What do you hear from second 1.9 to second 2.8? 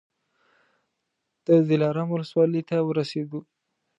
ولسوالۍ ته